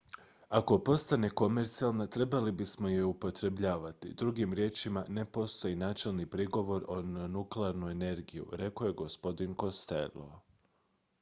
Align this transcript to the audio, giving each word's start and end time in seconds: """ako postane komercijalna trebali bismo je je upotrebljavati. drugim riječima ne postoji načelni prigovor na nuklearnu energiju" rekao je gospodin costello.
"""ako 0.49 0.79
postane 0.83 1.29
komercijalna 1.29 2.07
trebali 2.07 2.51
bismo 2.51 2.89
je 2.89 2.95
je 2.95 3.03
upotrebljavati. 3.05 4.13
drugim 4.13 4.53
riječima 4.53 5.05
ne 5.07 5.25
postoji 5.25 5.75
načelni 5.75 6.25
prigovor 6.25 6.83
na 7.05 7.27
nuklearnu 7.27 7.89
energiju" 7.89 8.49
rekao 8.53 8.87
je 8.87 8.93
gospodin 8.93 9.55
costello. 9.55 10.41